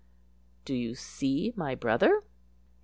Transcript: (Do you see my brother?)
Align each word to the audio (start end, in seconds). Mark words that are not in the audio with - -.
(Do 0.65 0.73
you 0.73 0.95
see 0.95 1.53
my 1.55 1.75
brother?) 1.75 2.23